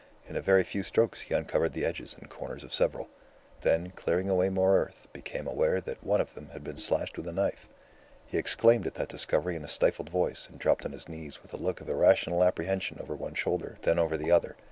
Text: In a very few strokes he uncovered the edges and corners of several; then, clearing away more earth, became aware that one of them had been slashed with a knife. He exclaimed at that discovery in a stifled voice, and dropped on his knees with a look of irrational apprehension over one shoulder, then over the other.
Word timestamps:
In 0.25 0.35
a 0.35 0.41
very 0.41 0.63
few 0.63 0.81
strokes 0.81 1.21
he 1.21 1.35
uncovered 1.35 1.73
the 1.73 1.85
edges 1.85 2.15
and 2.19 2.27
corners 2.27 2.63
of 2.63 2.73
several; 2.73 3.07
then, 3.61 3.91
clearing 3.91 4.29
away 4.31 4.49
more 4.49 4.75
earth, 4.75 5.07
became 5.13 5.45
aware 5.45 5.79
that 5.79 6.03
one 6.03 6.19
of 6.19 6.33
them 6.33 6.49
had 6.53 6.63
been 6.63 6.77
slashed 6.77 7.17
with 7.17 7.27
a 7.27 7.31
knife. 7.31 7.69
He 8.25 8.39
exclaimed 8.39 8.87
at 8.87 8.95
that 8.95 9.09
discovery 9.09 9.55
in 9.55 9.63
a 9.63 9.67
stifled 9.67 10.09
voice, 10.09 10.47
and 10.49 10.57
dropped 10.57 10.85
on 10.87 10.91
his 10.93 11.07
knees 11.07 11.43
with 11.43 11.53
a 11.53 11.57
look 11.57 11.81
of 11.81 11.87
irrational 11.87 12.43
apprehension 12.43 12.97
over 12.99 13.13
one 13.15 13.35
shoulder, 13.35 13.77
then 13.83 13.99
over 13.99 14.17
the 14.17 14.31
other. 14.31 14.55